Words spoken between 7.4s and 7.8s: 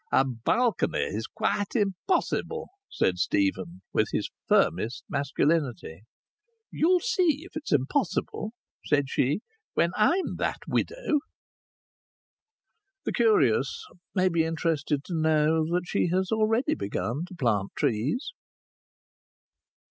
if it's